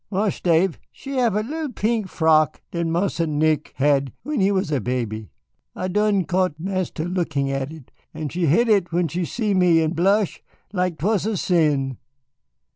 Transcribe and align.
"Marse 0.09 0.39
Dave, 0.41 0.79
she 0.91 1.17
have 1.17 1.35
a 1.35 1.43
lil 1.43 1.71
pink 1.71 2.07
frock 2.09 2.59
dat 2.71 2.87
Marsa 2.87 3.27
Nick 3.27 3.71
had 3.75 4.11
when 4.23 4.39
he 4.39 4.51
was 4.51 4.71
a 4.71 4.81
bebby. 4.81 5.29
I 5.75 5.89
done 5.89 6.25
cotch 6.25 6.55
Mistis 6.57 7.05
lookin' 7.15 7.49
at 7.49 7.71
it, 7.71 7.91
an' 8.11 8.29
she 8.29 8.47
hid 8.47 8.67
it 8.67 8.91
when 8.91 9.07
she 9.09 9.25
see 9.25 9.53
me 9.53 9.79
an' 9.83 9.91
blush 9.91 10.41
like 10.73 10.97
'twas 10.97 11.27
a 11.27 11.37
sin. 11.37 11.99